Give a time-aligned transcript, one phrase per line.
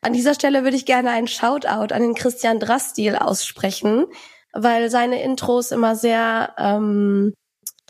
[0.00, 4.06] An dieser Stelle würde ich gerne einen Shoutout an den Christian Drastil aussprechen,
[4.52, 7.34] weil seine Intros immer sehr ähm,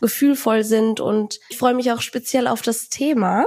[0.00, 3.46] gefühlvoll sind und ich freue mich auch speziell auf das Thema.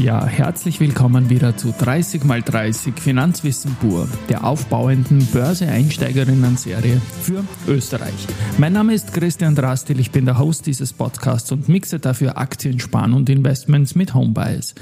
[0.00, 8.26] Ja, herzlich willkommen wieder zu 30 x 30 Finanzwissen pur, der aufbauenden Börse-Einsteigerinnen-Serie für Österreich.
[8.56, 12.80] Mein Name ist Christian Drastil, ich bin der Host dieses Podcasts und mixe dafür Aktien,
[12.80, 14.74] Sparen und Investments mit Homebuys.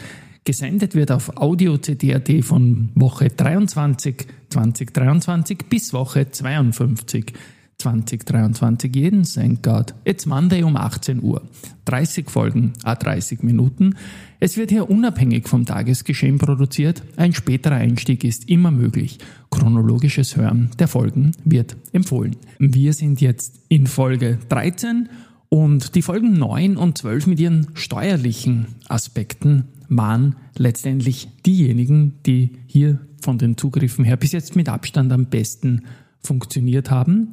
[0.45, 7.33] Gesendet wird auf Audio CD.at von Woche 23 2023 bis Woche 52
[7.79, 9.95] 2023 jeden Thank God.
[10.05, 11.43] It's Monday um 18 Uhr.
[11.85, 13.95] 30 Folgen, a 30 Minuten.
[14.41, 17.03] Es wird hier unabhängig vom Tagesgeschehen produziert.
[17.17, 19.19] Ein späterer Einstieg ist immer möglich.
[19.51, 22.37] Chronologisches Hören der Folgen wird empfohlen.
[22.61, 25.09] Wir sind jetzt in Folge 13
[25.49, 33.01] und die Folgen 9 und 12 mit ihren steuerlichen Aspekten waren letztendlich diejenigen, die hier
[33.21, 35.83] von den Zugriffen her bis jetzt mit Abstand am besten
[36.21, 37.33] funktioniert haben.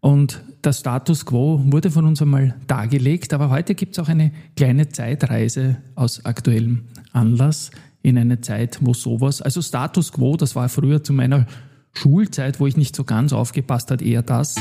[0.00, 4.32] Und der Status quo wurde von uns einmal dargelegt, aber heute gibt es auch eine
[4.56, 7.70] kleine Zeitreise aus aktuellem Anlass
[8.02, 11.46] in eine Zeit, wo sowas, also Status quo, das war früher zu meiner
[11.92, 14.56] Schulzeit, wo ich nicht so ganz aufgepasst hat, eher das.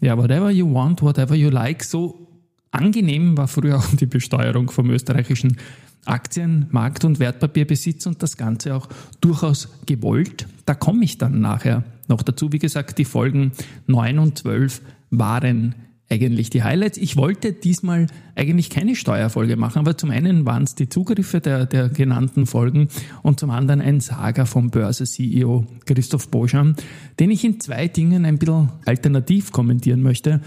[0.00, 2.28] Ja, whatever you want, whatever you like, so
[2.70, 5.56] angenehm war früher auch die Besteuerung vom österreichischen
[6.04, 8.88] Aktienmarkt und Wertpapierbesitz und das Ganze auch
[9.20, 10.46] durchaus gewollt.
[10.66, 12.52] Da komme ich dann nachher noch dazu.
[12.52, 13.52] Wie gesagt, die Folgen
[13.86, 15.74] 9 und 12 waren
[16.10, 16.98] eigentlich die Highlights.
[16.98, 18.06] Ich wollte diesmal
[18.36, 22.88] eigentlich keine Steuerfolge machen, aber zum einen waren es die Zugriffe der, der genannten Folgen
[23.22, 26.74] und zum anderen ein Saga vom Börse-CEO Christoph Boscham,
[27.20, 30.40] den ich in zwei Dingen ein bisschen alternativ kommentieren möchte.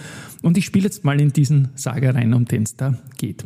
[0.43, 3.45] Und ich spiele jetzt mal in diesen Saga rein, um den es da geht.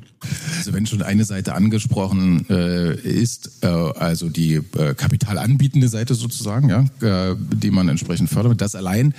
[0.58, 6.70] Also wenn schon eine Seite angesprochen äh, ist, äh, also die äh, kapitalanbietende Seite sozusagen,
[6.70, 9.14] ja, äh, die man entsprechend fördert, das allein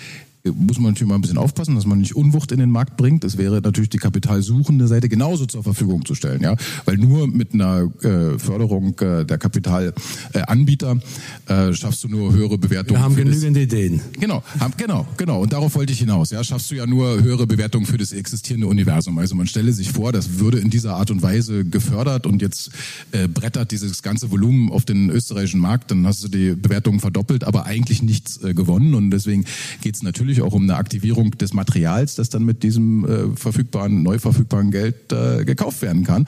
[0.44, 3.24] muss man natürlich mal ein bisschen aufpassen, dass man nicht Unwucht in den Markt bringt.
[3.24, 7.54] Es wäre natürlich die kapitalsuchende Seite genauso zur Verfügung zu stellen, ja, weil nur mit
[7.54, 10.98] einer äh, Förderung äh, der Kapitalanbieter
[11.46, 13.00] äh, schaffst du nur höhere Bewertungen.
[13.00, 14.00] Wir haben genügend das, Ideen.
[14.18, 15.40] Genau, haben, genau, genau.
[15.42, 16.30] Und darauf wollte ich hinaus.
[16.30, 19.18] Ja, schaffst du ja nur höhere Bewertungen für das existierende Universum.
[19.18, 22.70] Also man stelle sich vor, das würde in dieser Art und Weise gefördert und jetzt
[23.12, 27.44] äh, brettert dieses ganze Volumen auf den österreichischen Markt, dann hast du die Bewertungen verdoppelt,
[27.44, 28.94] aber eigentlich nichts äh, gewonnen.
[28.94, 29.44] Und deswegen
[29.80, 33.36] geht es natürlich natürlich auch um eine Aktivierung des Materials, das dann mit diesem äh,
[33.36, 36.26] verfügbaren, neu verfügbaren Geld äh, gekauft werden kann.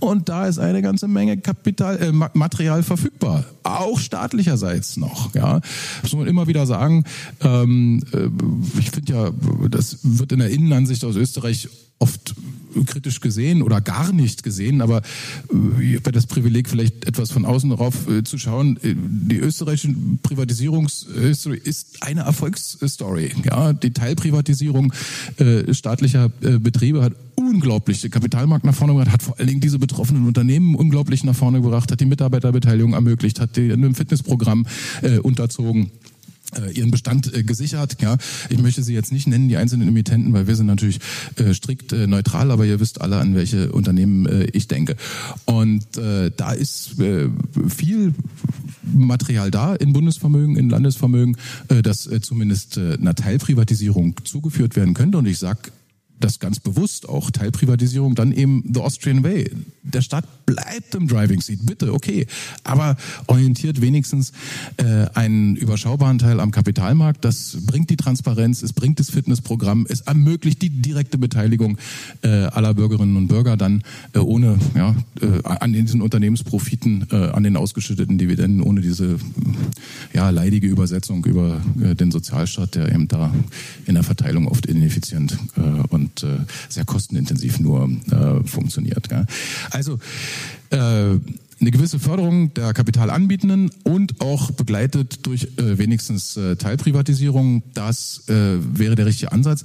[0.00, 5.34] Und da ist eine ganze Menge Kapital, äh, Material verfügbar, auch staatlicherseits noch.
[5.34, 5.60] Ja,
[6.02, 7.04] das muss man immer wieder sagen.
[7.40, 8.28] Ähm, äh,
[8.78, 9.30] ich finde ja,
[9.70, 11.68] das wird in der Innenansicht aus Österreich
[11.98, 12.34] oft
[12.84, 17.44] kritisch gesehen oder gar nicht gesehen, aber äh, ich habe das Privileg, vielleicht etwas von
[17.46, 18.76] außen darauf äh, zu schauen.
[18.82, 23.32] Äh, die österreichische Privatisierungshistory ist eine Erfolgsstory.
[23.44, 24.92] Ja, die Teilprivatisierung
[25.70, 30.74] staatlicher Betriebe hat unglaublich Kapitalmarkt nach vorne gebracht, hat vor allen Dingen diese betroffenen Unternehmen
[30.74, 34.66] unglaublich nach vorne gebracht, hat die Mitarbeiterbeteiligung ermöglicht, hat die einem Fitnessprogramm
[35.22, 35.90] unterzogen.
[36.54, 38.00] Äh, ihren Bestand äh, gesichert.
[38.00, 38.16] Ja,
[38.48, 41.00] ich möchte sie jetzt nicht nennen, die einzelnen Emittenten, weil wir sind natürlich
[41.36, 44.96] äh, strikt äh, neutral, aber ihr wisst alle, an welche Unternehmen äh, ich denke.
[45.44, 47.28] Und äh, da ist äh,
[47.68, 48.14] viel
[48.82, 51.36] Material da in Bundesvermögen, in Landesvermögen,
[51.68, 55.18] äh, das äh, zumindest äh, einer Teilprivatisierung zugeführt werden könnte.
[55.18, 55.72] Und ich sag
[56.20, 59.50] das ganz bewusst auch Teilprivatisierung, dann eben the Austrian Way.
[59.82, 62.26] Der Staat bleibt im Driving Seat, bitte, okay,
[62.64, 62.96] aber
[63.26, 64.32] orientiert wenigstens
[64.78, 67.24] äh, einen überschaubaren Teil am Kapitalmarkt.
[67.24, 71.78] Das bringt die Transparenz, es bringt das Fitnessprogramm, es ermöglicht die direkte Beteiligung
[72.22, 77.42] äh, aller Bürgerinnen und Bürger dann äh, ohne ja, äh, an diesen Unternehmensprofiten, äh, an
[77.42, 79.18] den ausgeschütteten Dividenden, ohne diese
[80.12, 83.32] ja leidige Übersetzung über äh, den Sozialstaat, der eben da
[83.86, 86.38] in der Verteilung oft ineffizient äh, und und äh,
[86.68, 89.08] sehr kostenintensiv nur äh, funktioniert.
[89.08, 89.26] Gell?
[89.70, 89.98] Also
[90.70, 91.18] äh,
[91.58, 97.62] eine gewisse Förderung der Kapitalanbietenden und auch begleitet durch äh, wenigstens äh, Teilprivatisierung.
[97.74, 99.64] Das äh, wäre der richtige Ansatz.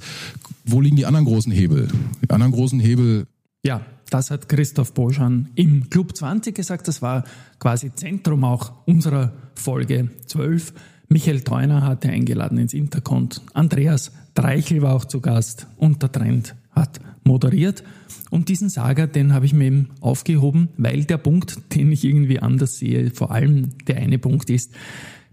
[0.64, 1.88] Wo liegen die anderen großen Hebel?
[2.24, 3.26] Die anderen großen Hebel.
[3.64, 6.88] Ja, das hat Christoph Boschan im Club 20 gesagt.
[6.88, 7.24] Das war
[7.58, 10.72] quasi Zentrum auch unserer Folge 12.
[11.08, 13.42] Michael Theuner hatte eingeladen ins Interkont.
[13.52, 17.82] Andreas Dreichel war auch zu Gast und der Trend hat moderiert.
[18.30, 22.40] Und diesen Sager, den habe ich mir eben aufgehoben, weil der Punkt, den ich irgendwie
[22.40, 24.72] anders sehe, vor allem der eine Punkt ist,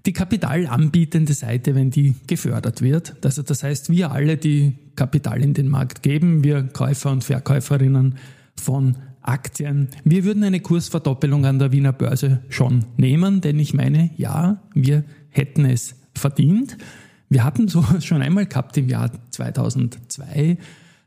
[0.05, 3.15] die kapitalanbietende Seite, wenn die gefördert wird.
[3.23, 8.15] Also das heißt, wir alle, die Kapital in den Markt geben, wir Käufer und Verkäuferinnen
[8.55, 14.09] von Aktien, wir würden eine Kursverdoppelung an der Wiener Börse schon nehmen, denn ich meine,
[14.15, 16.77] ja, wir hätten es verdient.
[17.29, 20.57] Wir hatten sowas schon einmal gehabt im Jahr 2002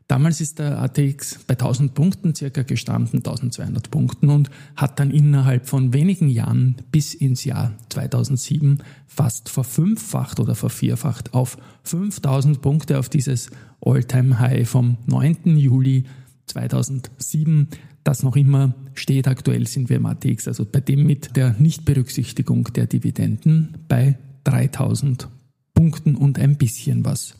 [0.07, 5.67] Damals ist der ATX bei 1000 Punkten circa gestanden, 1200 Punkten und hat dann innerhalb
[5.67, 13.07] von wenigen Jahren bis ins Jahr 2007 fast verfünffacht oder vervierfacht auf 5000 Punkte auf
[13.07, 13.49] dieses
[13.81, 15.57] All-Time-High vom 9.
[15.57, 16.03] Juli
[16.47, 17.69] 2007,
[18.03, 19.27] das noch immer steht.
[19.27, 25.29] Aktuell sind wir im ATX, also bei dem mit der Nichtberücksichtigung der Dividenden bei 3000
[25.73, 27.35] Punkten und ein bisschen was.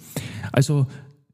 [0.51, 0.87] Also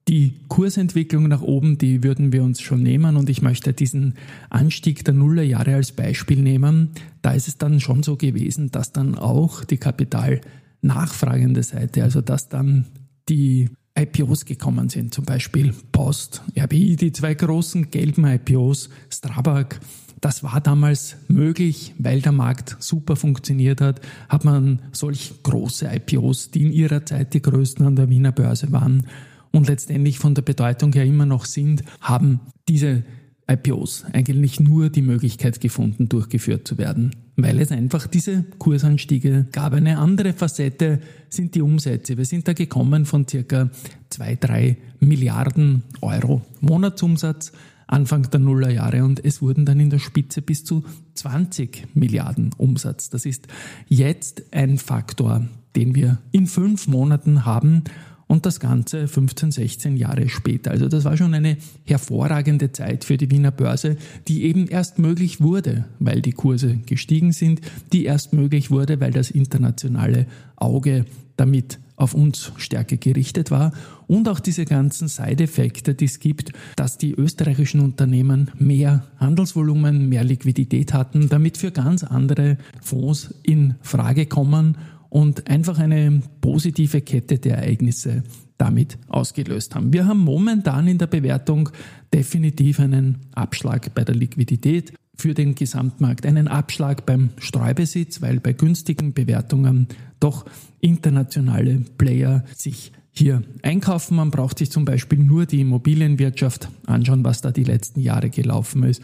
[0.09, 4.15] die Kursentwicklung nach oben, die würden wir uns schon nehmen und ich möchte diesen
[4.49, 6.89] Anstieg der Nullerjahre als Beispiel nehmen.
[7.21, 12.49] Da ist es dann schon so gewesen, dass dann auch die kapitalnachfragende Seite, also dass
[12.49, 12.87] dann
[13.29, 19.79] die IPOs gekommen sind, zum Beispiel Post, RBI, die zwei großen gelben IPOs, Strabag,
[20.21, 26.51] das war damals möglich, weil der Markt super funktioniert hat, hat man solch große IPOs,
[26.51, 29.03] die in ihrer Zeit die größten an der Wiener Börse waren,
[29.51, 33.03] und letztendlich von der Bedeutung her immer noch sind, haben diese
[33.49, 39.73] IPOs eigentlich nur die Möglichkeit gefunden, durchgeführt zu werden, weil es einfach diese Kursanstiege gab.
[39.73, 40.99] Eine andere Facette
[41.29, 42.17] sind die Umsätze.
[42.17, 43.71] Wir sind da gekommen von circa
[44.11, 47.51] zwei, drei Milliarden Euro Monatsumsatz
[47.89, 50.83] Anfang der Nullerjahre und es wurden dann in der Spitze bis zu
[51.15, 53.09] 20 Milliarden Umsatz.
[53.09, 53.47] Das ist
[53.87, 57.83] jetzt ein Faktor, den wir in fünf Monaten haben
[58.29, 60.69] und das Ganze 15, 16 Jahre später.
[60.69, 63.97] Also das war schon eine hervorragende Zeit für die Wiener Börse,
[64.27, 67.59] die eben erst möglich wurde, weil die Kurse gestiegen sind,
[67.91, 71.05] die erst möglich wurde, weil das internationale Auge
[71.37, 73.73] damit auf uns stärker gerichtet war
[74.07, 80.23] und auch diese ganzen Side-Effekte, die es gibt, dass die österreichischen Unternehmen mehr Handelsvolumen, mehr
[80.23, 84.77] Liquidität hatten, damit für ganz andere Fonds in Frage kommen
[85.09, 88.23] und einfach eine positive Kette der Ereignisse
[88.57, 89.93] damit ausgelöst haben.
[89.93, 91.69] Wir haben momentan in der Bewertung
[92.13, 98.53] definitiv einen Abschlag bei der Liquidität für den Gesamtmarkt, einen Abschlag beim Streubesitz, weil bei
[98.53, 99.87] günstigen Bewertungen
[100.19, 100.45] doch
[100.79, 104.15] internationale Player sich hier einkaufen.
[104.15, 108.83] Man braucht sich zum Beispiel nur die Immobilienwirtschaft anschauen, was da die letzten Jahre gelaufen
[108.83, 109.01] ist.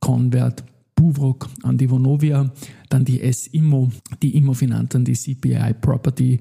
[0.00, 0.64] Convert,
[0.96, 2.50] Buvrok an die Vonovia,
[2.88, 6.40] dann die S-Immo, die Immofinanten, die CPI Property,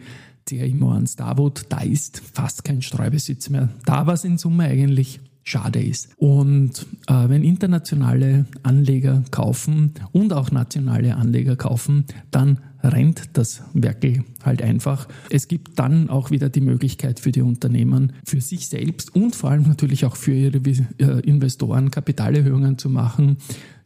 [0.50, 1.66] der Immo an Starwood.
[1.70, 6.10] Da ist fast kein Streubesitz mehr da, was in Summe eigentlich schade ist.
[6.18, 14.24] Und äh, wenn internationale Anleger kaufen und auch nationale Anleger kaufen, dann rennt das Werkel
[14.44, 15.08] halt einfach.
[15.30, 19.52] Es gibt dann auch wieder die Möglichkeit für die Unternehmen, für sich selbst und vor
[19.52, 23.38] allem natürlich auch für ihre äh, Investoren Kapitalerhöhungen zu machen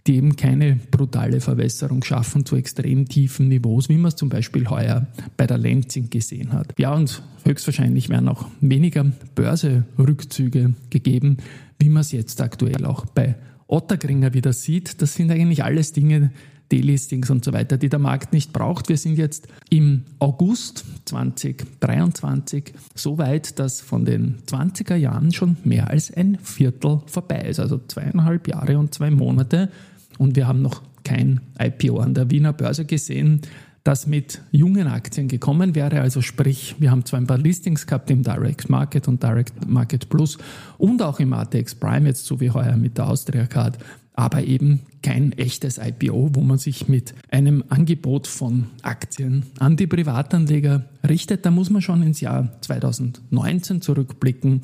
[0.08, 4.70] die eben keine brutale Verwässerung schaffen zu extrem tiefen Niveaus, wie man es zum Beispiel
[4.70, 6.74] heuer bei der Lenzing gesehen hat.
[6.78, 11.38] Ja, und höchstwahrscheinlich werden auch weniger Börserückzüge gegeben,
[11.80, 13.36] wie man es jetzt aktuell auch bei
[13.68, 15.02] Ottergringer wieder sieht.
[15.02, 16.32] Das sind eigentlich alles Dinge,
[16.72, 18.90] Delistings und so weiter, die der Markt nicht braucht.
[18.90, 25.90] Wir sind jetzt im August 2023 so weit, dass von den 20er Jahren schon mehr
[25.90, 29.70] als ein Viertel vorbei ist, also zweieinhalb Jahre und zwei Monate.
[30.18, 33.42] Und wir haben noch kein IPO an der Wiener Börse gesehen,
[33.84, 36.02] das mit jungen Aktien gekommen wäre.
[36.02, 40.10] Also sprich, wir haben zwar ein paar Listings gehabt im Direct Market und Direct Market
[40.10, 40.38] Plus
[40.78, 43.78] und auch im ATX Prime, jetzt so wie heuer mit der Austria Card,
[44.20, 49.88] aber eben kein echtes IPO, wo man sich mit einem Angebot von Aktien an die
[49.88, 51.46] Privatanleger richtet.
[51.46, 54.64] Da muss man schon ins Jahr 2019 zurückblicken.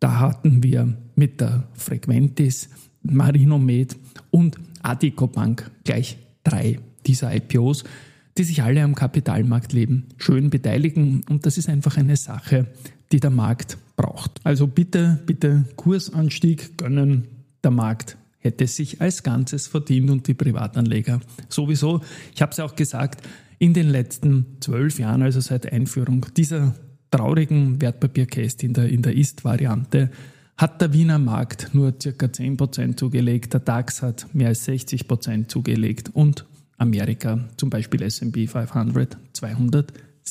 [0.00, 2.70] Da hatten wir mit der Frequentis,
[3.04, 3.96] Marinomed
[4.32, 7.84] und Adico Bank gleich drei dieser IPOs,
[8.36, 11.20] die sich alle am Kapitalmarktleben schön beteiligen.
[11.30, 12.66] Und das ist einfach eine Sache,
[13.12, 14.40] die der Markt braucht.
[14.42, 17.28] Also bitte, bitte Kursanstieg gönnen.
[17.62, 22.00] Der Markt hätte sich als Ganzes verdient und die Privatanleger sowieso.
[22.34, 23.26] Ich habe es ja auch gesagt,
[23.58, 26.74] in den letzten zwölf Jahren, also seit Einführung dieser
[27.10, 30.10] traurigen Wertpapierkäste in der, in der Ist-Variante,
[30.56, 36.10] hat der Wiener Markt nur circa 10% zugelegt, der DAX hat mehr als 60% zugelegt
[36.12, 36.44] und
[36.76, 39.16] Amerika, zum Beispiel S&P 500,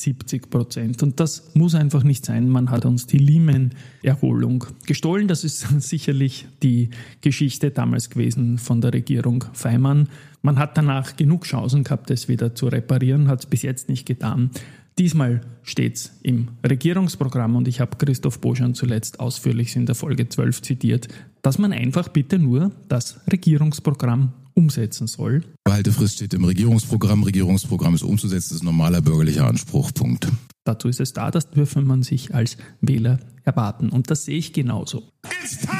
[0.00, 1.02] 270 Prozent.
[1.02, 2.48] Und das muss einfach nicht sein.
[2.48, 5.28] Man hat uns die Lehman-Erholung gestohlen.
[5.28, 6.90] Das ist sicherlich die
[7.20, 10.08] Geschichte damals gewesen von der Regierung Feimann.
[10.42, 14.06] Man hat danach genug Chancen gehabt, es wieder zu reparieren, hat es bis jetzt nicht
[14.06, 14.50] getan.
[14.98, 20.28] Diesmal steht es im Regierungsprogramm und ich habe Christoph Boschan zuletzt ausführlich in der Folge
[20.28, 21.08] 12 zitiert,
[21.42, 25.44] dass man einfach bitte nur das Regierungsprogramm umsetzen soll.
[25.64, 27.22] Behaltefrist steht im Regierungsprogramm.
[27.22, 29.94] Regierungsprogramm ist umzusetzen, ist ein normaler bürgerlicher Anspruch.
[29.94, 30.28] Punkt.
[30.64, 33.88] Dazu ist es da, das dürfe man sich als Wähler erwarten.
[33.88, 35.04] Und das sehe ich genauso.
[35.42, 35.70] It's time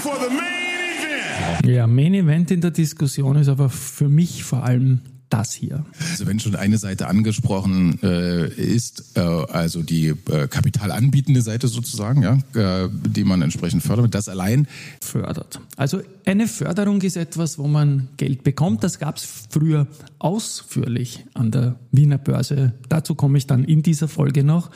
[0.00, 1.66] for the main event.
[1.66, 5.84] Ja, Main Event in der Diskussion ist aber für mich vor allem das hier.
[6.10, 12.22] Also wenn schon eine Seite angesprochen äh, ist, äh, also die äh, kapitalanbietende Seite sozusagen,
[12.22, 14.66] ja, äh, die man entsprechend fördert, das allein
[15.00, 15.60] fördert.
[15.76, 18.84] Also eine Förderung ist etwas, wo man Geld bekommt.
[18.84, 19.86] Das gab es früher
[20.18, 22.74] ausführlich an der Wiener Börse.
[22.88, 24.70] Dazu komme ich dann in dieser Folge noch.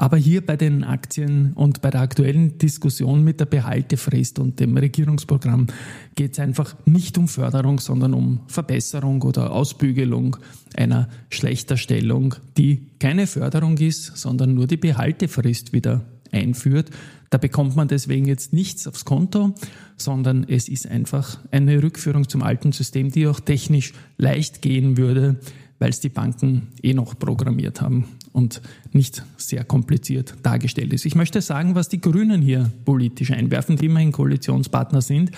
[0.00, 4.74] Aber hier bei den Aktien und bei der aktuellen Diskussion mit der Behaltefrist und dem
[4.74, 5.66] Regierungsprogramm
[6.14, 10.38] geht es einfach nicht um Förderung, sondern um Verbesserung oder Ausbügelung
[10.74, 16.00] einer Schlechterstellung, die keine Förderung ist, sondern nur die Behaltefrist wieder
[16.32, 16.88] einführt.
[17.28, 19.54] Da bekommt man deswegen jetzt nichts aufs Konto,
[19.98, 25.38] sondern es ist einfach eine Rückführung zum alten System, die auch technisch leicht gehen würde,
[25.78, 28.60] weil es die Banken eh noch programmiert haben und
[28.92, 31.06] nicht sehr kompliziert dargestellt ist.
[31.06, 35.32] Ich möchte sagen, was die Grünen hier politisch einwerfen, die immerhin Koalitionspartner sind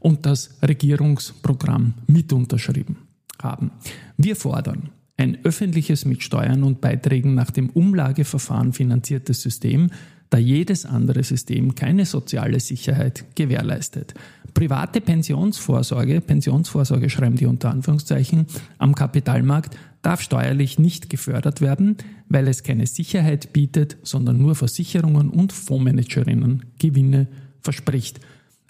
[0.00, 2.96] und das Regierungsprogramm mit unterschrieben
[3.40, 3.70] haben.
[4.16, 9.90] Wir fordern ein öffentliches mit Steuern und Beiträgen nach dem Umlageverfahren finanziertes System,
[10.30, 14.14] da jedes andere System keine soziale Sicherheit gewährleistet.
[14.54, 18.46] Private Pensionsvorsorge, Pensionsvorsorge schreiben die unter Anführungszeichen,
[18.78, 21.96] am Kapitalmarkt darf steuerlich nicht gefördert werden,
[22.28, 27.28] weil es keine Sicherheit bietet, sondern nur Versicherungen und Fondsmanagerinnen Gewinne
[27.60, 28.20] verspricht.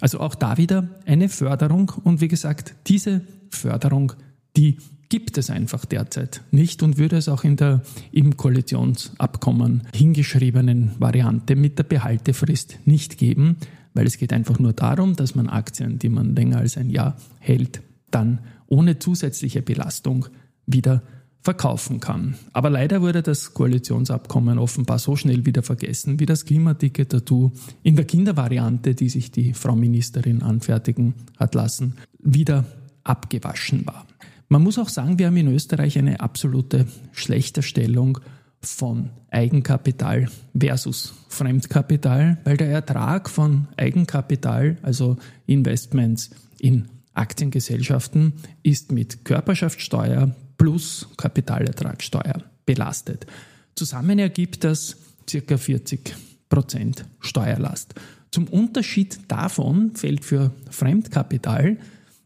[0.00, 4.12] Also auch da wieder eine Förderung und wie gesagt, diese Förderung,
[4.56, 10.92] die gibt es einfach derzeit nicht und würde es auch in der im Koalitionsabkommen hingeschriebenen
[10.98, 13.56] Variante mit der Behaltefrist nicht geben,
[13.94, 17.16] weil es geht einfach nur darum, dass man Aktien, die man länger als ein Jahr
[17.38, 20.26] hält, dann ohne zusätzliche Belastung
[20.66, 21.02] wieder
[21.40, 22.34] verkaufen kann.
[22.52, 27.96] Aber leider wurde das Koalitionsabkommen offenbar so schnell wieder vergessen, wie das Klimaticket dazu in
[27.96, 32.66] der Kindervariante, die sich die Frau Ministerin anfertigen hat lassen, wieder
[33.04, 34.06] abgewaschen war.
[34.48, 38.18] Man muss auch sagen, wir haben in Österreich eine absolute Schlechterstellung
[38.60, 40.28] von Eigenkapital
[40.58, 51.08] versus Fremdkapital, weil der Ertrag von Eigenkapital, also Investments in Aktiengesellschaften, ist mit Körperschaftssteuer plus
[51.18, 53.26] Kapitalertragssteuer belastet.
[53.74, 54.96] Zusammen ergibt das
[55.30, 55.56] ca.
[55.56, 56.14] 40
[56.48, 57.94] Prozent Steuerlast.
[58.30, 61.76] Zum Unterschied davon fällt für Fremdkapital,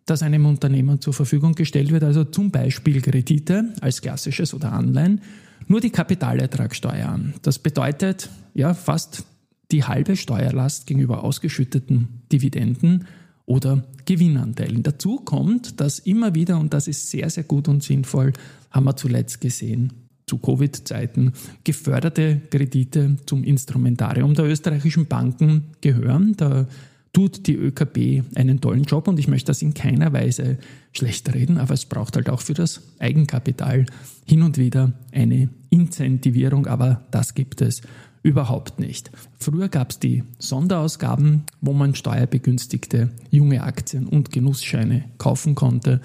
[0.06, 5.20] das einem Unternehmen zur Verfügung gestellt wird, also zum Beispiel Kredite als klassisches oder Anleihen,
[5.68, 7.34] nur die Kapitalertragssteuer an.
[7.42, 9.24] Das bedeutet ja fast
[9.70, 13.06] die halbe Steuerlast gegenüber ausgeschütteten Dividenden
[13.46, 14.82] oder Gewinnanteilen.
[14.82, 18.32] Dazu kommt, dass immer wieder, und das ist sehr, sehr gut und sinnvoll,
[18.70, 19.92] haben wir zuletzt gesehen,
[20.26, 21.32] zu Covid-Zeiten
[21.64, 26.34] geförderte Kredite zum Instrumentarium der österreichischen Banken gehören.
[26.36, 26.66] Da
[27.12, 30.58] tut die ÖKB einen tollen Job und ich möchte das in keiner Weise
[30.92, 33.86] schlecht reden, aber es braucht halt auch für das Eigenkapital
[34.24, 37.82] hin und wieder eine Incentivierung, aber das gibt es
[38.22, 39.10] überhaupt nicht.
[39.38, 46.00] Früher gab es die Sonderausgaben, wo man steuerbegünstigte junge Aktien und Genussscheine kaufen konnte.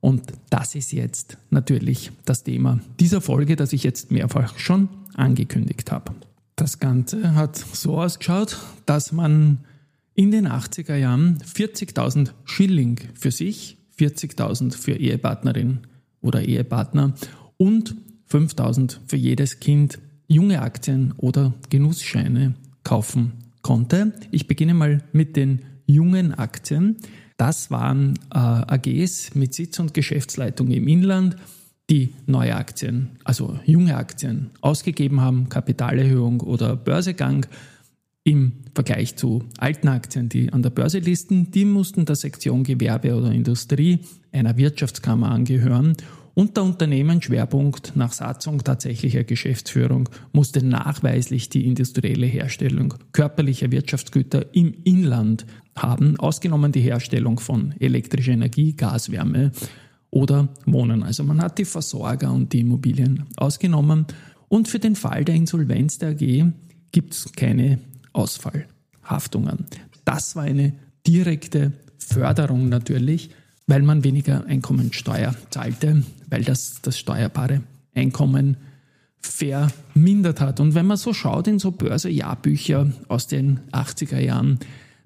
[0.00, 5.90] Und das ist jetzt natürlich das Thema dieser Folge, das ich jetzt mehrfach schon angekündigt
[5.90, 6.12] habe.
[6.56, 9.58] Das Ganze hat so ausgeschaut, dass man
[10.14, 15.80] in den 80er Jahren 40.000 Schilling für sich, 40.000 für Ehepartnerin
[16.20, 17.14] oder Ehepartner
[17.56, 17.96] und
[18.30, 22.54] 5.000 für jedes Kind junge Aktien oder Genussscheine
[22.84, 24.12] kaufen konnte.
[24.30, 26.96] Ich beginne mal mit den jungen Aktien.
[27.36, 31.36] Das waren äh, AGs mit Sitz und Geschäftsleitung im Inland,
[31.90, 37.46] die neue Aktien, also junge Aktien ausgegeben haben, Kapitalerhöhung oder Börsegang
[38.24, 43.14] im Vergleich zu alten Aktien, die an der Börse listen, die mussten der Sektion Gewerbe
[43.14, 43.98] oder Industrie
[44.30, 45.96] einer Wirtschaftskammer angehören
[46.34, 54.74] und der Unternehmensschwerpunkt nach Satzung tatsächlicher Geschäftsführung musste nachweislich die industrielle Herstellung körperlicher Wirtschaftsgüter im
[54.84, 55.44] Inland
[55.76, 59.52] haben, ausgenommen die Herstellung von elektrischer Energie, Gaswärme
[60.10, 61.02] oder Wohnen.
[61.02, 64.06] Also man hat die Versorger und die Immobilien ausgenommen
[64.48, 66.52] und für den Fall der Insolvenz der AG
[66.92, 67.78] gibt es keine
[68.12, 69.66] Ausfallhaftungen.
[70.04, 70.72] Das war eine
[71.06, 73.30] direkte Förderung natürlich
[73.66, 77.62] weil man weniger Einkommensteuer zahlte, weil das das steuerbare
[77.94, 78.56] Einkommen
[79.20, 80.60] vermindert hat.
[80.60, 84.58] Und wenn man so schaut in so Börsejahrbücher aus den 80er Jahren,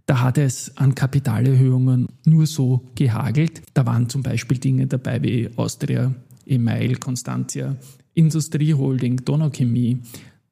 [0.06, 3.62] da hat es an Kapitalerhöhungen nur so gehagelt.
[3.74, 6.14] Da waren zum Beispiel Dinge dabei wie Austria,
[6.46, 7.76] Email, Constantia,
[8.14, 9.98] Industrieholding, Donauchemie.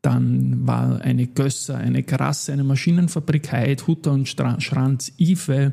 [0.05, 5.73] Dann war eine Gösser, eine Grasse, eine Maschinenfabrik Heid, Hutter und Schranz, Ife,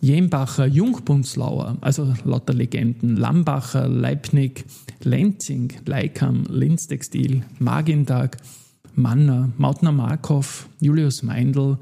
[0.00, 4.64] Jembacher, Jungbunzlauer, also lauter Legenden, Lambacher, Leibnick,
[5.04, 8.38] Lenzing, Leikam, Linz Textil, Magintag,
[8.96, 11.78] Manner, Mautner Markov, Julius Meindl,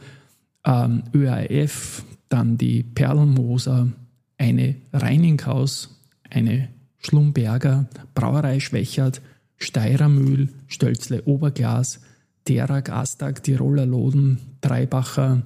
[0.66, 3.88] ähm, ÖAF, dann die Perlmoser,
[4.36, 6.68] eine Reininghaus, eine
[6.98, 9.22] Schlumberger, Brauerei Schwächert,
[9.60, 12.00] Steirermühl, Stölzle Oberglas,
[12.44, 15.42] Terak, Astag, Tiroler Loden, Dreibacher,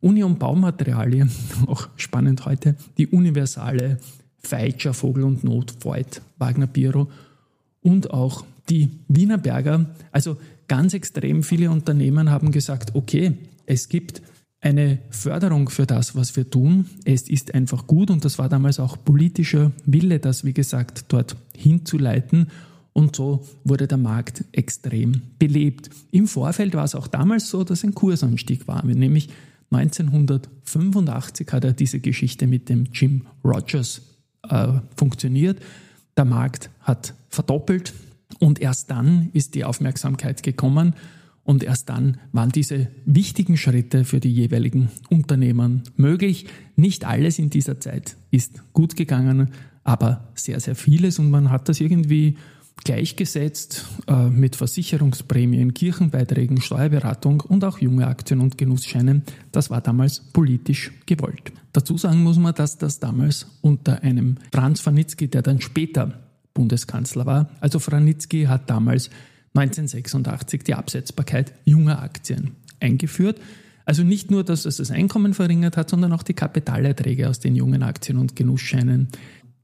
[0.00, 1.30] Union Baumaterialien,
[1.66, 3.98] auch spannend heute, die Universale,
[4.38, 7.08] Feitscher, Vogel und Not, Voigt, Wagner Biro
[7.82, 9.86] und auch die Wienerberger.
[10.12, 10.36] Also
[10.68, 13.34] ganz extrem viele Unternehmen haben gesagt, okay,
[13.66, 14.22] es gibt
[14.60, 16.86] eine Förderung für das, was wir tun.
[17.04, 21.36] Es ist einfach gut und das war damals auch politischer Wille, das, wie gesagt, dort
[21.56, 22.48] hinzuleiten.
[22.98, 25.88] Und so wurde der Markt extrem belebt.
[26.10, 29.28] Im Vorfeld war es auch damals so, dass ein Kursanstieg war, nämlich
[29.70, 34.02] 1985 hat er diese Geschichte mit dem Jim Rogers
[34.48, 35.60] äh, funktioniert.
[36.16, 37.94] Der Markt hat verdoppelt
[38.40, 40.94] und erst dann ist die Aufmerksamkeit gekommen
[41.44, 46.46] und erst dann waren diese wichtigen Schritte für die jeweiligen Unternehmen möglich.
[46.74, 49.50] Nicht alles in dieser Zeit ist gut gegangen,
[49.84, 52.36] aber sehr, sehr vieles und man hat das irgendwie
[52.84, 59.22] gleichgesetzt äh, mit Versicherungsprämien, Kirchenbeiträgen, Steuerberatung und auch junge Aktien und Genussscheinen.
[59.52, 61.52] Das war damals politisch gewollt.
[61.72, 66.20] Dazu sagen muss man, dass das damals unter einem Franz Franitzky, der dann später
[66.54, 69.10] Bundeskanzler war, also Franitzky hat damals
[69.54, 73.40] 1986 die Absetzbarkeit junger Aktien eingeführt.
[73.84, 77.56] Also nicht nur, dass es das Einkommen verringert hat, sondern auch die Kapitalerträge aus den
[77.56, 79.08] jungen Aktien und Genussscheinen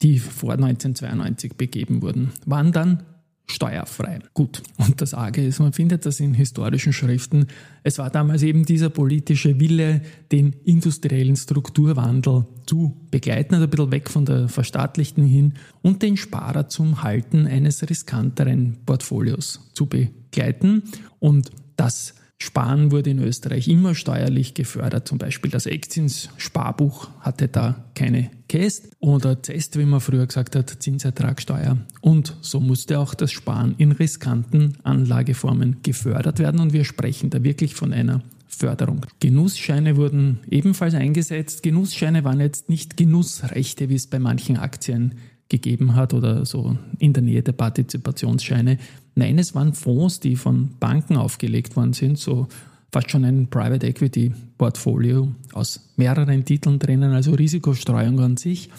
[0.03, 3.03] die vor 1992 begeben wurden, waren dann
[3.47, 4.21] steuerfrei.
[4.33, 4.63] Gut.
[4.79, 7.47] Und das Arge ist, man findet das in historischen Schriften.
[7.83, 10.03] Es war damals eben dieser politische Wille,
[10.33, 16.17] den industriellen Strukturwandel zu begleiten, also ein bisschen weg von der verstaatlichten hin und den
[16.17, 20.85] Sparer zum Halten eines riskanteren Portfolios zu begleiten.
[21.19, 25.09] Und das Sparen wurde in Österreich immer steuerlich gefördert.
[25.09, 30.71] Zum Beispiel das Eckzins-Sparbuch hatte da keine Käst oder ZEST, wie man früher gesagt hat,
[30.71, 31.79] Zinsertragssteuer.
[32.01, 37.43] Und so musste auch das Sparen in riskanten Anlageformen gefördert werden und wir sprechen da
[37.43, 39.07] wirklich von einer Förderung.
[39.21, 41.63] Genussscheine wurden ebenfalls eingesetzt.
[41.63, 45.15] Genussscheine waren jetzt nicht Genussrechte, wie es bei manchen Aktien
[45.49, 48.79] gegeben hat oder so in der Nähe der Partizipationsscheine.
[49.15, 52.49] Nein, es waren Fonds, die von Banken aufgelegt worden sind, so
[52.93, 58.71] fast schon ein Private Equity Portfolio aus mehreren Titeln drinnen, also Risikostreuung an sich.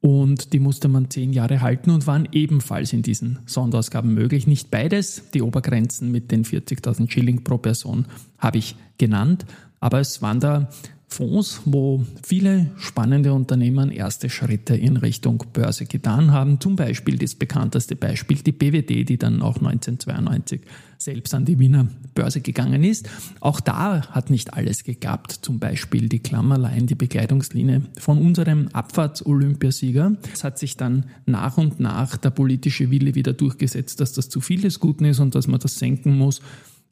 [0.00, 4.46] Und die musste man zehn Jahre halten und waren ebenfalls in diesen Sonderausgaben möglich.
[4.46, 8.06] Nicht beides, die Obergrenzen mit den 40.000 Schilling pro Person
[8.38, 9.44] habe ich genannt,
[9.78, 10.70] aber es waren da
[11.10, 16.60] Fonds, wo viele spannende Unternehmen erste Schritte in Richtung Börse getan haben.
[16.60, 20.60] Zum Beispiel das bekannteste Beispiel, die BWD, die dann auch 1992
[20.98, 23.08] selbst an die Wiener Börse gegangen ist.
[23.40, 25.32] Auch da hat nicht alles geklappt.
[25.42, 30.16] Zum Beispiel die Klammerlein, die Bekleidungslinie von unserem Abfahrts-Olympiasieger.
[30.32, 34.40] Es hat sich dann nach und nach der politische Wille wieder durchgesetzt, dass das zu
[34.40, 36.40] viel des Guten ist und dass man das senken muss.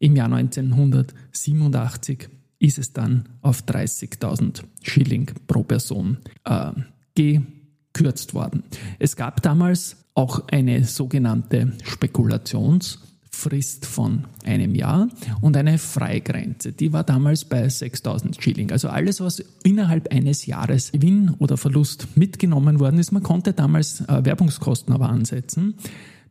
[0.01, 6.73] Im Jahr 1987 ist es dann auf 30.000 Schilling pro Person äh,
[7.15, 8.65] gekürzt worden.
[8.99, 15.09] Es gab damals auch eine sogenannte Spekulationsfrist von einem Jahr
[15.41, 16.73] und eine Freigrenze.
[16.73, 18.73] Die war damals bei 6.000 Schilling.
[18.73, 24.01] Also alles, was innerhalb eines Jahres Gewinn oder Verlust mitgenommen worden ist, man konnte damals
[24.01, 25.75] äh, Werbungskosten aber ansetzen,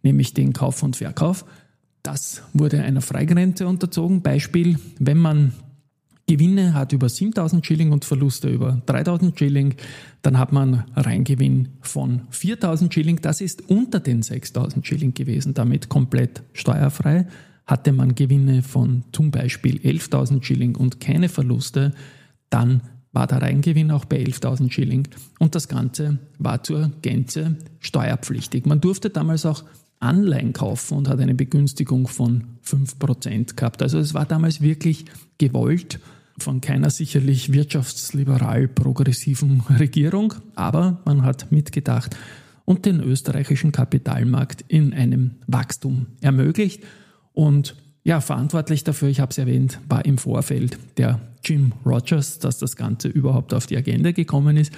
[0.03, 1.45] nämlich den Kauf und Verkauf.
[2.03, 4.21] Das wurde einer Freigrenze unterzogen.
[4.21, 5.53] Beispiel, wenn man
[6.29, 9.75] Gewinne hat über 7000 Schilling und Verluste über 3000 Schilling.
[10.21, 13.21] Dann hat man Reingewinn von 4000 Schilling.
[13.21, 17.27] Das ist unter den 6000 Schilling gewesen, damit komplett steuerfrei.
[17.65, 21.93] Hatte man Gewinne von zum Beispiel 11.000 Schilling und keine Verluste,
[22.49, 22.81] dann
[23.13, 25.07] war der Reingewinn auch bei 11.000 Schilling
[25.39, 28.65] und das Ganze war zur Gänze steuerpflichtig.
[28.65, 29.63] Man durfte damals auch
[29.99, 33.81] Anleihen kaufen und hat eine Begünstigung von 5% gehabt.
[33.81, 35.05] Also es war damals wirklich
[35.37, 35.99] gewollt
[36.39, 42.15] von keiner sicherlich wirtschaftsliberal progressiven Regierung, aber man hat mitgedacht
[42.65, 46.83] und den österreichischen Kapitalmarkt in einem Wachstum ermöglicht.
[47.33, 52.57] Und ja, verantwortlich dafür, ich habe es erwähnt, war im Vorfeld der Jim Rogers, dass
[52.57, 54.73] das Ganze überhaupt auf die Agenda gekommen ist.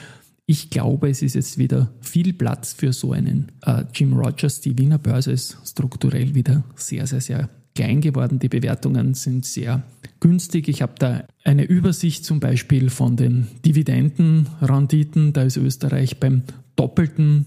[0.45, 4.61] Ich glaube, es ist jetzt wieder viel Platz für so einen äh, Jim Rogers.
[4.61, 8.39] Die Wiener Börse ist strukturell wieder sehr, sehr, sehr klein geworden.
[8.39, 9.83] Die Bewertungen sind sehr
[10.19, 10.67] günstig.
[10.67, 15.33] Ich habe da eine Übersicht zum Beispiel von den Dividendenrenditen.
[15.33, 16.43] Da ist Österreich beim
[16.75, 17.45] doppelten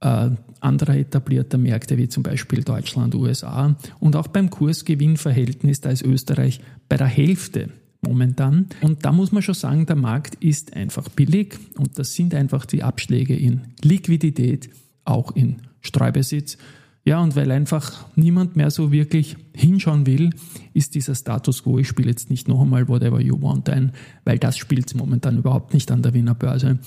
[0.00, 3.76] äh, anderer etablierter Märkte wie zum Beispiel Deutschland, USA.
[4.00, 8.66] Und auch beim Kursgewinnverhältnis, da ist Österreich bei der Hälfte momentan.
[8.82, 12.66] Und da muss man schon sagen, der Markt ist einfach billig und das sind einfach
[12.66, 14.70] die Abschläge in Liquidität,
[15.04, 16.58] auch in Streubesitz.
[17.06, 20.30] Ja, und weil einfach niemand mehr so wirklich hinschauen will,
[20.74, 23.92] ist dieser Status quo, ich spiele jetzt nicht noch einmal Whatever You Want ein,
[24.24, 26.80] weil das spielt momentan überhaupt nicht an der Wiener Börse,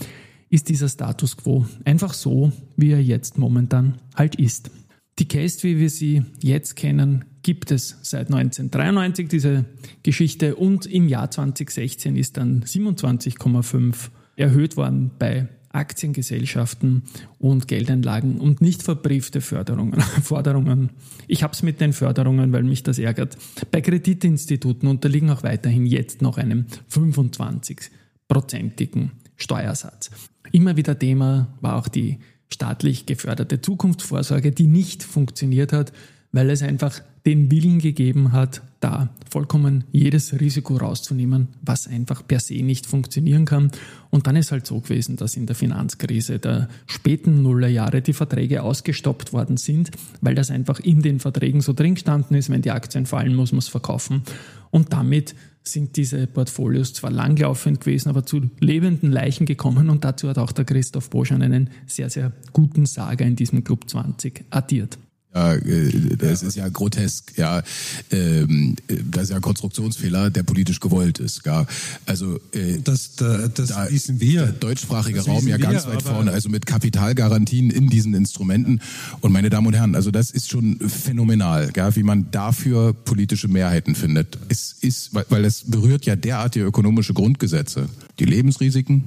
[0.49, 4.71] ist dieser Status quo einfach so, wie er jetzt momentan halt ist.
[5.19, 9.65] Die Case, wie wir sie jetzt kennen, gibt es seit 1993, diese
[10.03, 17.03] Geschichte, und im Jahr 2016 ist dann 27,5 erhöht worden bei Aktiengesellschaften
[17.37, 20.89] und Geldeinlagen und nicht verbriefte Förderungen, Forderungen.
[21.27, 23.37] Ich habe es mit den Förderungen, weil mich das ärgert.
[23.71, 30.09] Bei Kreditinstituten unterliegen auch weiterhin jetzt noch einem 25-prozentigen Steuersatz.
[30.51, 32.17] Immer wieder Thema war auch die
[32.51, 35.93] staatlich geförderte Zukunftsvorsorge, die nicht funktioniert hat,
[36.31, 42.39] weil es einfach den Willen gegeben hat, da vollkommen jedes Risiko rauszunehmen, was einfach per
[42.39, 43.69] se nicht funktionieren kann.
[44.09, 48.63] Und dann ist halt so gewesen, dass in der Finanzkrise der späten Nullerjahre die Verträge
[48.63, 52.71] ausgestoppt worden sind, weil das einfach in den Verträgen so drin gestanden ist, wenn die
[52.71, 54.23] Aktien fallen, muss man es verkaufen.
[54.71, 60.29] Und damit sind diese Portfolios zwar langlaufend gewesen, aber zu lebenden Leichen gekommen und dazu
[60.29, 64.97] hat auch der Christoph Boschan einen sehr, sehr guten Sager in diesem Club 20 addiert.
[65.33, 67.61] Ja, äh, das ist ja grotesk, ja.
[68.09, 68.75] Ähm,
[69.11, 71.45] das ist ja ein Konstruktionsfehler, der politisch gewollt ist.
[71.45, 71.67] Ja.
[72.07, 74.45] Also äh, das, das, das da wissen wir.
[74.45, 78.81] Der deutschsprachige das Raum ja ganz wir, weit vorne, also mit Kapitalgarantien in diesen Instrumenten.
[79.21, 83.47] Und meine Damen und Herren, also das ist schon phänomenal, ja, wie man dafür politische
[83.47, 84.39] Mehrheiten findet.
[84.49, 87.87] Es ist, weil es berührt ja derartige ökonomische Grundgesetze.
[88.17, 89.03] Die Lebensrisiken,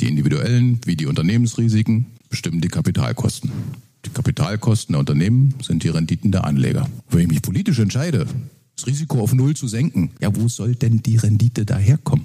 [0.00, 3.50] die individuellen wie die Unternehmensrisiken bestimmen die Kapitalkosten.
[4.04, 6.88] Die Kapitalkosten der Unternehmen sind die Renditen der Anleger.
[7.10, 8.26] Wenn ich mich politisch entscheide,
[8.76, 12.24] das Risiko auf Null zu senken, ja, wo soll denn die Rendite daherkommen?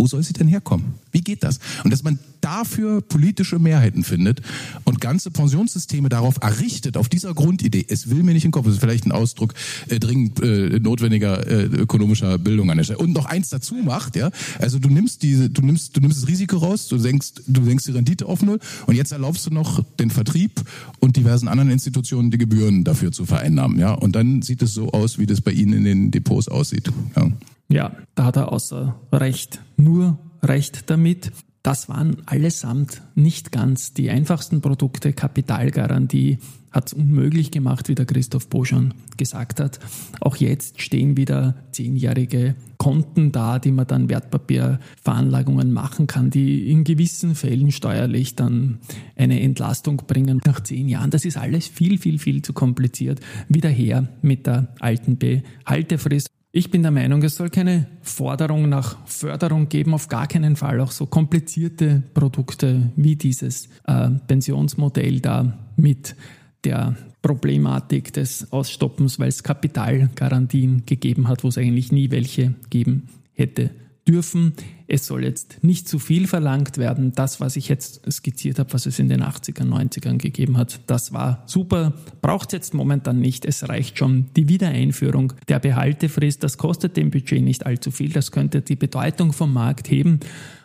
[0.00, 0.94] Wo soll sie denn herkommen?
[1.12, 1.58] Wie geht das?
[1.84, 4.40] Und dass man dafür politische Mehrheiten findet
[4.84, 8.64] und ganze Pensionssysteme darauf errichtet, auf dieser Grundidee, es will mir nicht in den Kopf,
[8.64, 9.52] das ist vielleicht ein Ausdruck
[9.88, 12.98] äh, dringend äh, notwendiger äh, ökonomischer Bildung an der Stelle.
[12.98, 16.28] Und noch eins dazu macht, ja, also du nimmst diese, du nimmst, du nimmst das
[16.28, 19.84] Risiko raus, du senkst, du senkst die Rendite auf null und jetzt erlaubst du noch
[19.98, 20.62] den Vertrieb
[21.00, 23.92] und diversen anderen Institutionen die Gebühren dafür zu vereinnahmen, ja.
[23.92, 26.90] Und dann sieht es so aus, wie das bei Ihnen in den Depots aussieht.
[27.16, 27.30] Ja.
[27.70, 31.32] Ja, da hat er außer Recht nur Recht damit.
[31.62, 35.12] Das waren allesamt nicht ganz die einfachsten Produkte.
[35.12, 36.38] Kapitalgarantie
[36.70, 39.78] hat es unmöglich gemacht, wie der Christoph Boschan gesagt hat.
[40.20, 46.84] Auch jetzt stehen wieder zehnjährige Konten da, die man dann Wertpapierveranlagungen machen kann, die in
[46.84, 48.78] gewissen Fällen steuerlich dann
[49.16, 51.10] eine Entlastung bringen nach zehn Jahren.
[51.10, 53.20] Das ist alles viel, viel, viel zu kompliziert.
[53.48, 56.30] Wieder her mit der alten Behaltefrist.
[56.52, 60.80] Ich bin der Meinung, es soll keine Forderung nach Förderung geben, auf gar keinen Fall.
[60.80, 66.16] Auch so komplizierte Produkte wie dieses äh, Pensionsmodell da mit
[66.64, 73.08] der Problematik des Ausstoppens, weil es Kapitalgarantien gegeben hat, wo es eigentlich nie welche geben
[73.32, 73.70] hätte
[74.06, 74.54] dürfen.
[74.86, 77.12] Es soll jetzt nicht zu viel verlangt werden.
[77.14, 81.12] Das, was ich jetzt skizziert habe, was es in den 80er, 90ern gegeben hat, das
[81.12, 81.92] war super.
[82.20, 83.44] Braucht es jetzt momentan nicht.
[83.44, 86.42] Es reicht schon die Wiedereinführung der Behaltefrist.
[86.42, 88.12] Das kostet dem Budget nicht allzu viel.
[88.12, 90.20] Das könnte die Bedeutung vom Markt heben.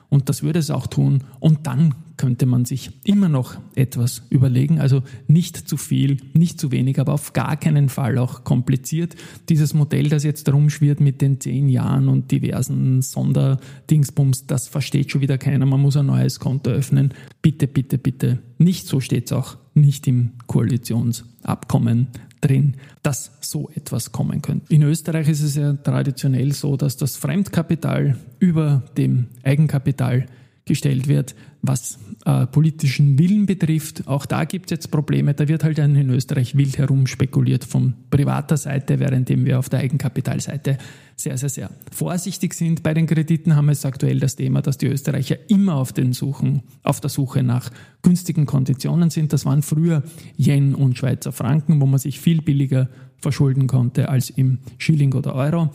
[0.10, 1.24] Und das würde es auch tun.
[1.40, 4.80] Und dann könnte man sich immer noch etwas überlegen.
[4.80, 9.16] Also nicht zu viel, nicht zu wenig, aber auf gar keinen Fall auch kompliziert.
[9.50, 15.22] Dieses Modell, das jetzt rumschwirrt mit den zehn Jahren und diversen Sonderdingsbums, das versteht schon
[15.22, 15.66] wieder keiner.
[15.66, 17.14] Man muss ein neues Konto öffnen.
[17.42, 18.40] Bitte, bitte, bitte.
[18.58, 22.08] Nicht so steht es auch nicht im Koalitionsabkommen
[22.42, 24.74] drin, dass so etwas kommen könnte.
[24.74, 30.26] In Österreich ist es ja traditionell so, dass das Fremdkapital über dem Eigenkapital
[30.66, 34.08] gestellt wird, was äh, politischen Willen betrifft.
[34.08, 35.36] Auch da gibt es jetzt Probleme.
[35.36, 39.80] Da wird halt in Österreich wild herum spekuliert von privater Seite, währenddem wir auf der
[39.80, 40.80] Eigenkapitalseite
[41.16, 42.82] sehr, sehr, sehr vorsichtig sind.
[42.82, 46.14] Bei den Krediten haben wir jetzt aktuell das Thema, dass die Österreicher immer auf, den
[46.14, 47.70] Suchen, auf der Suche nach
[48.02, 49.34] günstigen Konditionen sind.
[49.34, 50.04] Das waren früher
[50.36, 55.36] Yen und Schweizer Franken, wo man sich viel billiger verschulden konnte als im Schilling oder
[55.36, 55.70] Euro.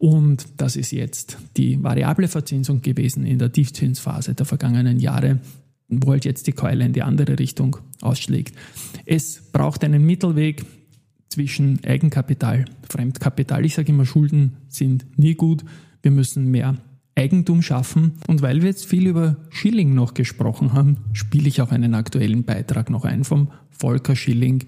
[0.00, 5.40] Und das ist jetzt die variable Verzinsung gewesen in der Tiefzinsphase der vergangenen Jahre,
[5.88, 8.56] wo halt jetzt die Keule in die andere Richtung ausschlägt.
[9.04, 10.64] Es braucht einen Mittelweg
[11.28, 13.66] zwischen Eigenkapital, Fremdkapital.
[13.66, 15.66] Ich sage immer, Schulden sind nie gut.
[16.00, 16.78] Wir müssen mehr
[17.14, 18.12] Eigentum schaffen.
[18.26, 22.44] Und weil wir jetzt viel über Schilling noch gesprochen haben, spiele ich auch einen aktuellen
[22.44, 24.64] Beitrag noch ein vom Volker Schilling,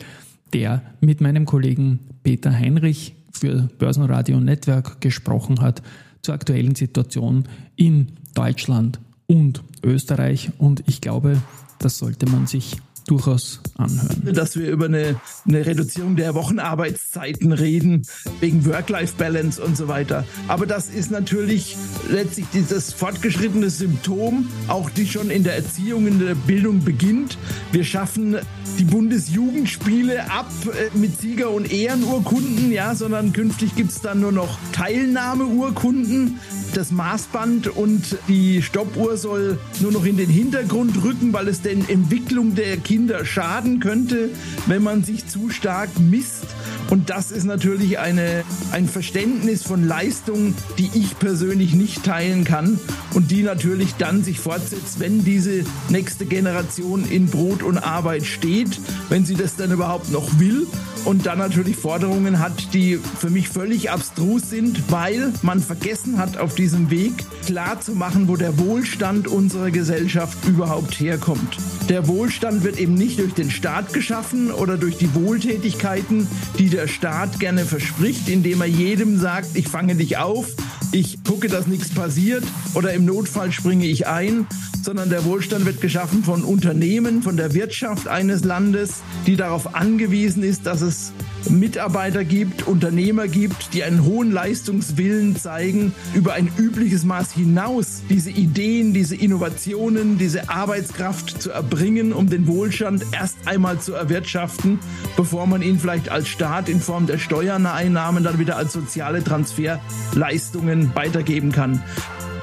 [0.52, 5.82] der mit meinem Kollegen Peter Heinrich für Börsenradio Netzwerk gesprochen hat
[6.22, 7.44] zur aktuellen Situation
[7.76, 10.50] in Deutschland und Österreich.
[10.58, 11.40] Und ich glaube,
[11.78, 14.34] das sollte man sich durchaus anhören.
[14.34, 18.02] Dass wir über eine, eine Reduzierung der Wochenarbeitszeiten reden,
[18.40, 20.24] wegen Work-Life-Balance und so weiter.
[20.48, 21.76] Aber das ist natürlich
[22.10, 27.38] letztlich dieses fortgeschrittene Symptom, auch die schon in der Erziehung, in der Bildung beginnt.
[27.72, 28.36] Wir schaffen
[28.78, 34.32] die Bundesjugendspiele ab äh, mit Sieger- und Ehrenurkunden, ja, sondern künftig gibt es dann nur
[34.32, 36.38] noch Teilnahmeurkunden.
[36.74, 41.86] Das Maßband und die Stoppuhr soll nur noch in den Hintergrund rücken, weil es den
[41.86, 44.30] Entwicklung der Kinder schaden könnte,
[44.66, 46.46] wenn man sich zu stark misst.
[46.92, 52.78] Und das ist natürlich eine, ein Verständnis von Leistung, die ich persönlich nicht teilen kann
[53.14, 58.78] und die natürlich dann sich fortsetzt, wenn diese nächste Generation in Brot und Arbeit steht,
[59.08, 60.66] wenn sie das dann überhaupt noch will
[61.06, 66.36] und dann natürlich Forderungen hat, die für mich völlig abstrus sind, weil man vergessen hat,
[66.36, 67.12] auf diesem Weg
[67.46, 71.56] klar zu machen, wo der Wohlstand unserer Gesellschaft überhaupt herkommt.
[71.88, 76.28] Der Wohlstand wird eben nicht durch den Staat geschaffen oder durch die Wohltätigkeiten,
[76.58, 80.46] die der Staat gerne verspricht, indem er jedem sagt, ich fange dich auf,
[80.92, 84.46] ich gucke, dass nichts passiert oder im Notfall springe ich ein,
[84.82, 90.42] sondern der Wohlstand wird geschaffen von Unternehmen, von der Wirtschaft eines Landes, die darauf angewiesen
[90.42, 91.12] ist, dass es
[91.50, 98.30] Mitarbeiter gibt, Unternehmer gibt, die einen hohen Leistungswillen zeigen, über ein übliches Maß hinaus diese
[98.30, 104.78] Ideen, diese Innovationen, diese Arbeitskraft zu erbringen, um den Wohlstand erst einmal zu erwirtschaften,
[105.16, 110.94] bevor man ihn vielleicht als Staat in Form der Steuereinnahmen dann wieder als soziale Transferleistungen
[110.94, 111.82] weitergeben kann.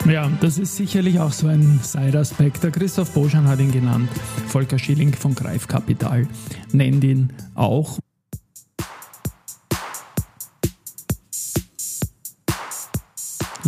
[0.05, 2.63] Ja, das ist sicherlich auch so ein Side-Aspekt.
[2.63, 4.09] Der Christoph Boschan hat ihn genannt.
[4.47, 6.27] Volker Schilling von Greif Kapital
[6.71, 7.99] nennt ihn auch.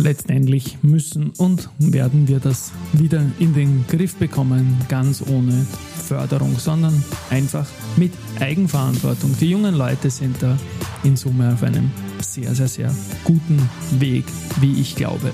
[0.02, 5.64] Letztendlich müssen und werden wir das wieder in den Griff bekommen, ganz ohne
[5.96, 8.10] Förderung, sondern einfach mit
[8.40, 9.36] Eigenverantwortung.
[9.40, 10.58] Die jungen Leute sind da
[11.04, 13.68] in Summe auf einem sehr, sehr, sehr guten
[14.00, 14.24] Weg,
[14.60, 15.30] wie ich glaube.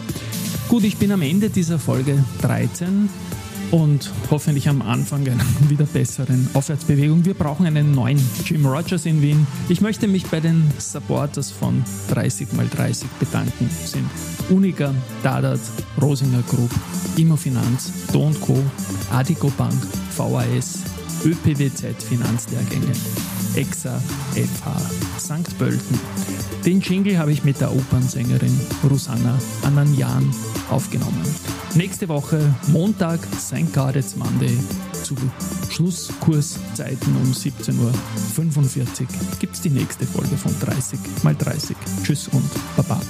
[0.69, 3.09] Gut, ich bin am Ende dieser Folge 13
[3.71, 7.25] und hoffentlich am Anfang einer wieder besseren Aufwärtsbewegung.
[7.25, 9.47] Wir brauchen einen neuen Jim Rogers in Wien.
[9.69, 13.71] Ich möchte mich bei den Supporters von 30x30 bedanken.
[13.81, 14.09] Das sind
[14.51, 15.61] Unica, Dadat,
[16.01, 16.71] Rosinger Group,
[17.17, 18.59] Immofinanz, Do Co.,
[19.13, 19.75] Adico Bank,
[20.17, 20.81] VAS,
[21.25, 22.93] ÖPWZ Finanzlehrgänge,
[23.59, 24.01] EXA
[24.35, 25.59] FH St.
[25.59, 25.99] Pölten.
[26.65, 30.33] Den Jingle habe ich mit der Opernsängerin Rosanna Ananjan
[30.71, 31.23] aufgenommen.
[31.75, 33.73] Nächste Woche, Montag, St.
[33.73, 34.57] Gareth Monday,
[35.03, 35.17] zu
[35.71, 38.87] Schlusskurszeiten um 17.45 Uhr
[39.41, 41.77] gibt es die nächste Folge von 30 mal 30.
[42.05, 43.01] Tschüss und Baba.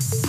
[0.00, 0.19] Thank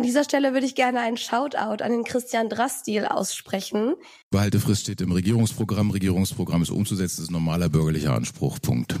[0.00, 3.96] An dieser Stelle würde ich gerne einen Shoutout an den Christian Drastil aussprechen.
[4.30, 5.90] Behaltefrist steht im Regierungsprogramm.
[5.90, 8.58] Regierungsprogramm ist umzusetzen, ist normaler bürgerlicher Anspruch.
[8.62, 8.94] Punkt.